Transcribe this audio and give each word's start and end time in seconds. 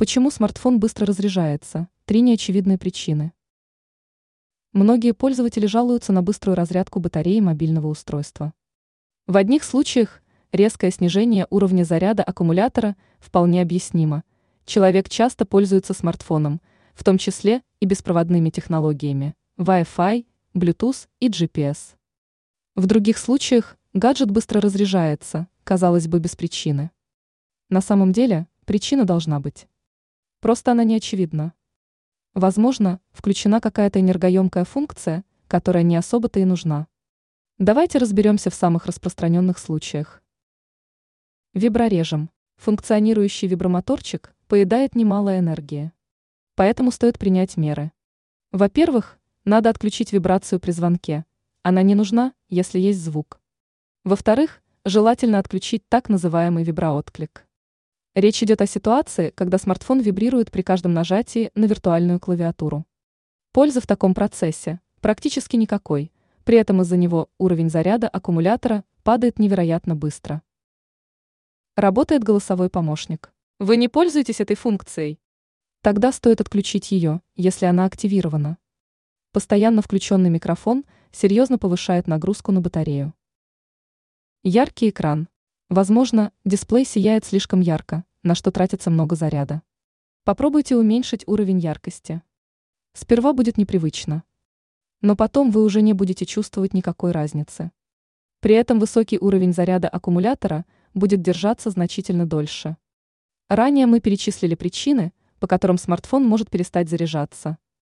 Почему 0.00 0.30
смартфон 0.30 0.80
быстро 0.80 1.04
разряжается? 1.04 1.86
Три 2.06 2.22
неочевидные 2.22 2.78
причины. 2.78 3.34
Многие 4.72 5.12
пользователи 5.12 5.66
жалуются 5.66 6.10
на 6.10 6.22
быструю 6.22 6.56
разрядку 6.56 7.00
батареи 7.00 7.38
мобильного 7.40 7.88
устройства. 7.88 8.54
В 9.26 9.36
одних 9.36 9.62
случаях 9.62 10.22
резкое 10.52 10.90
снижение 10.90 11.46
уровня 11.50 11.84
заряда 11.84 12.22
аккумулятора 12.22 12.96
вполне 13.18 13.60
объяснимо. 13.60 14.24
Человек 14.64 15.10
часто 15.10 15.44
пользуется 15.44 15.92
смартфоном, 15.92 16.62
в 16.94 17.04
том 17.04 17.18
числе 17.18 17.60
и 17.80 17.84
беспроводными 17.84 18.48
технологиями 18.48 19.34
Wi-Fi, 19.58 20.24
Bluetooth 20.54 21.08
и 21.18 21.28
GPS. 21.28 21.94
В 22.74 22.86
других 22.86 23.18
случаях 23.18 23.76
гаджет 23.92 24.30
быстро 24.30 24.62
разряжается, 24.62 25.46
казалось 25.62 26.08
бы, 26.08 26.20
без 26.20 26.36
причины. 26.36 26.90
На 27.68 27.82
самом 27.82 28.12
деле, 28.12 28.46
причина 28.64 29.04
должна 29.04 29.40
быть. 29.40 29.66
Просто 30.40 30.72
она 30.72 30.84
не 30.84 30.96
очевидна. 30.96 31.52
Возможно, 32.34 33.00
включена 33.10 33.60
какая-то 33.60 34.00
энергоемкая 34.00 34.64
функция, 34.64 35.24
которая 35.48 35.82
не 35.82 35.96
особо-то 35.96 36.40
и 36.40 36.44
нужна. 36.44 36.86
Давайте 37.58 37.98
разберемся 37.98 38.48
в 38.48 38.54
самых 38.54 38.86
распространенных 38.86 39.58
случаях. 39.58 40.22
Виброрежим. 41.52 42.30
Функционирующий 42.56 43.48
вибромоторчик 43.48 44.34
поедает 44.46 44.94
немало 44.94 45.38
энергии. 45.38 45.92
Поэтому 46.54 46.90
стоит 46.90 47.18
принять 47.18 47.56
меры. 47.56 47.92
Во-первых, 48.52 49.18
надо 49.44 49.68
отключить 49.70 50.12
вибрацию 50.12 50.60
при 50.60 50.70
звонке. 50.70 51.24
Она 51.62 51.82
не 51.82 51.94
нужна, 51.94 52.32
если 52.48 52.78
есть 52.78 53.00
звук. 53.00 53.40
Во-вторых, 54.04 54.62
желательно 54.84 55.38
отключить 55.38 55.82
так 55.88 56.08
называемый 56.08 56.64
виброотклик. 56.64 57.46
Речь 58.14 58.42
идет 58.42 58.60
о 58.60 58.66
ситуации, 58.66 59.30
когда 59.30 59.56
смартфон 59.56 60.00
вибрирует 60.00 60.50
при 60.50 60.62
каждом 60.62 60.92
нажатии 60.92 61.52
на 61.54 61.66
виртуальную 61.66 62.18
клавиатуру. 62.18 62.84
Пользы 63.52 63.80
в 63.80 63.86
таком 63.86 64.14
процессе 64.14 64.80
практически 65.00 65.54
никакой, 65.54 66.10
при 66.42 66.58
этом 66.58 66.82
из-за 66.82 66.96
него 66.96 67.30
уровень 67.38 67.70
заряда 67.70 68.08
аккумулятора 68.08 68.84
падает 69.04 69.38
невероятно 69.38 69.94
быстро. 69.94 70.42
Работает 71.76 72.24
голосовой 72.24 72.68
помощник. 72.68 73.32
Вы 73.60 73.76
не 73.76 73.86
пользуетесь 73.86 74.40
этой 74.40 74.56
функцией? 74.56 75.20
Тогда 75.80 76.10
стоит 76.10 76.40
отключить 76.40 76.90
ее, 76.90 77.22
если 77.36 77.66
она 77.66 77.84
активирована. 77.84 78.58
Постоянно 79.32 79.82
включенный 79.82 80.30
микрофон 80.30 80.84
серьезно 81.12 81.58
повышает 81.58 82.08
нагрузку 82.08 82.50
на 82.50 82.60
батарею. 82.60 83.14
Яркий 84.42 84.90
экран. 84.90 85.28
Возможно, 85.70 86.32
дисплей 86.44 86.84
сияет 86.84 87.24
слишком 87.24 87.60
ярко, 87.60 88.04
на 88.24 88.34
что 88.34 88.50
тратится 88.50 88.90
много 88.90 89.14
заряда. 89.14 89.62
Попробуйте 90.24 90.74
уменьшить 90.74 91.22
уровень 91.28 91.60
яркости. 91.60 92.22
Сперва 92.92 93.32
будет 93.32 93.56
непривычно. 93.56 94.24
Но 95.00 95.14
потом 95.14 95.52
вы 95.52 95.62
уже 95.62 95.80
не 95.80 95.92
будете 95.92 96.26
чувствовать 96.26 96.74
никакой 96.74 97.12
разницы. 97.12 97.70
При 98.40 98.56
этом 98.56 98.80
высокий 98.80 99.16
уровень 99.20 99.52
заряда 99.52 99.88
аккумулятора 99.88 100.64
будет 100.92 101.22
держаться 101.22 101.70
значительно 101.70 102.26
дольше. 102.26 102.76
Ранее 103.48 103.86
мы 103.86 104.00
перечислили 104.00 104.56
причины, 104.56 105.12
по 105.38 105.46
которым 105.46 105.78
смартфон 105.78 106.26
может 106.26 106.50
перестать 106.50 106.88
заряжаться. 106.90 107.58